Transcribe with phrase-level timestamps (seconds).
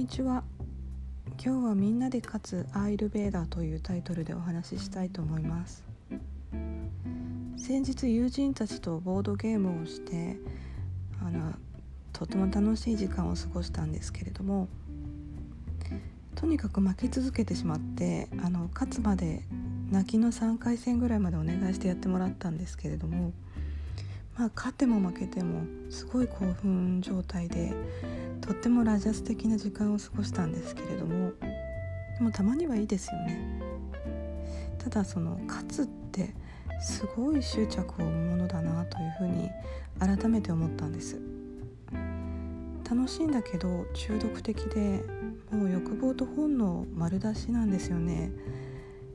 [0.00, 0.44] にちは。
[1.44, 5.84] 今日はみんなで勝つアイルベーダーというタイトルでお話ししたいと思います。
[7.58, 10.38] 先日友人たちとボードゲームをして
[11.20, 11.52] あの
[12.14, 14.68] とても楽しい時間を過ごしたんですけれども
[16.34, 19.42] とにかく負け続けてしまってあの勝つまで
[19.90, 23.34] 泣きの3回戦ぐらいまでお願いしてやってもらったんですけれども
[24.38, 27.74] まあ勝っても負けてもすごい興奮状態で
[28.50, 31.30] とってもラジャス的な時間を過ごしたんですけれども
[32.18, 33.60] でもたまにはいいですよね。
[34.76, 36.34] ただその勝つって
[36.82, 39.48] すごい執着を生むものだなというふうに
[40.00, 41.20] 改めて思ったんです。
[42.90, 45.04] 楽しいんだけど中毒的で
[45.52, 48.32] もう欲望と本能丸出しなんですよね。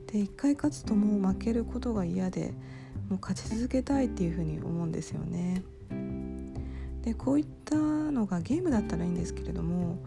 [0.06, 2.54] で一回勝つともう負けることが嫌で
[3.10, 5.62] もう勝ち続けたいっていうふうに思うんですよね。
[7.06, 10.04] でこういったのがゲームだったらいいんですけれども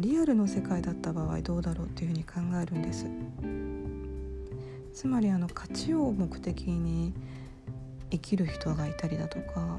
[0.00, 3.06] リアルの世界だった場合どうだろうっていうふうに考えるんです
[4.92, 7.14] つまりあの勝ちを目的に
[8.10, 9.78] 生きる人がいたりだとか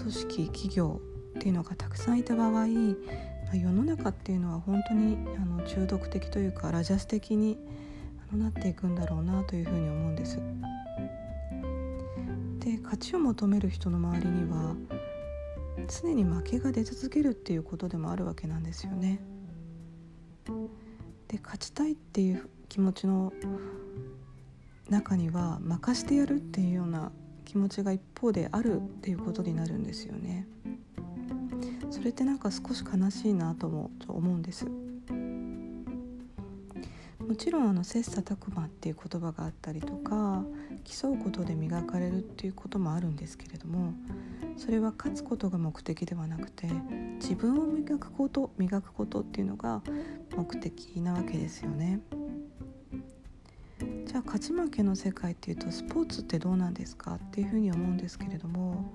[0.00, 1.00] 組織企業
[1.36, 2.66] っていうのがたくさんいた場合
[3.52, 7.58] 世の中っていうのは本当にあの中毒的というかラジャス的に
[8.32, 10.38] なっていくんだろうなというふうに思うんです。
[12.60, 14.76] で勝ちを求める人の周りには
[15.88, 19.20] 常に負けが出続けるっていうことでもあるわけなんですよね。
[21.28, 23.32] で勝ちたいっていう気持ちの
[24.88, 27.12] 中には任してやるっていうような
[27.44, 30.46] 気持ちが一方であるっていうことになるんですよね。
[31.90, 34.66] それってなんか少し悲しいなとも思うんです。
[37.30, 40.42] もちろんあの切磋琢磨っていう言葉があったりとか
[40.82, 43.92] 競うことで磨かれるっていうこともあるんですけれども
[44.56, 46.66] それは勝つことが目的ではなくて
[47.20, 49.80] 自分を磨くこと磨くことっていうのが
[50.36, 52.00] 目的なわけですよね。
[54.06, 58.92] じゃあ勝ち負けの世界っていうとスポーツってどうなんですかっていうふうに思うんですけれども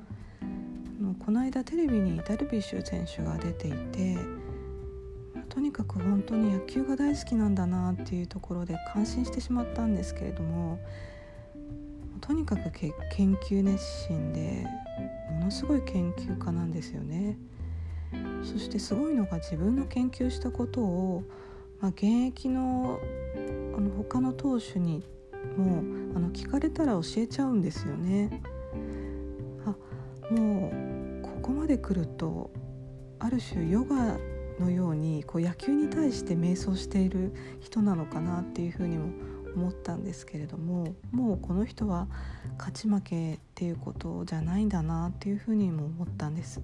[1.20, 4.18] この間テレビにダルビッシュ選手が出ていて
[5.76, 10.80] かく本当に野球が大好きなんだなっていうところで感心してしまったんですけれども
[12.22, 12.94] とにかく研
[13.36, 14.66] 究熱心で
[15.32, 17.38] ものすごい研究家なんですよね。
[18.42, 21.24] そしてすごいのが自分の研究したことを、
[21.82, 23.00] まあ、現役の
[23.78, 25.04] あの他の投手に
[25.58, 25.84] も
[26.16, 28.42] あの聞かれたら教えちゃうんですよね。
[29.66, 29.76] あ
[30.34, 32.50] もうここまで来ると
[33.20, 34.18] ある種ヨガ
[34.60, 39.10] のようにこう野球に対して瞑想している人なのかなっていうふうにも
[39.56, 42.08] 思ったんですけれどももうこの人は
[42.58, 46.62] 勝ち負けっていうことじゃないんだなっていうふうにも思ったんです。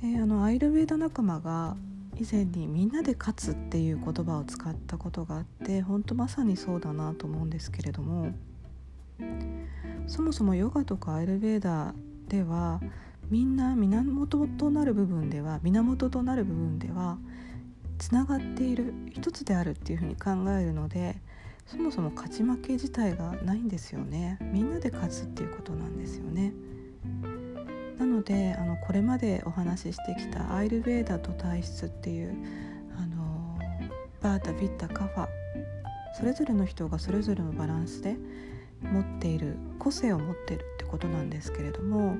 [0.00, 1.76] であのアイルベーダ仲間が
[2.18, 8.32] 以前に「みんなで勝つ」っていう言葉を使ったことがあって本当まさにそうだなと思うんですけれども
[10.08, 11.94] そもそもヨガとかアイルベーダ
[12.28, 12.80] では
[13.32, 17.16] みんな源となる部分では源となる部分では
[17.96, 21.16] つながっている一つであるっていうふうに考えるので
[21.64, 24.36] そもそも勝ち負け自体がないんですよね。
[24.52, 26.52] みんなで勝つっていうことなんですよね。
[27.98, 32.34] なのであのこれまでお話ししてきたアイルベーダと体質っていう
[32.98, 33.58] あの
[34.20, 35.28] バータビッタカファ
[36.18, 38.14] それぞれの人がそれぞれのバランスで
[38.82, 42.18] 持っている個性を持ってるってことなんですけれども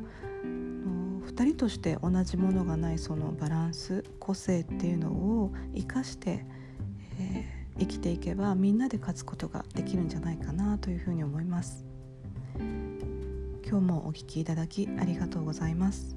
[1.34, 6.44] 2人として同じものがないそのバランス個性っていうのを生かして、
[7.19, 11.87] えー、生きていけばみんなで勝つことができるんじゃないかなというふうに思います。
[13.65, 16.15] 今日もお聴きいただきありがとうございます。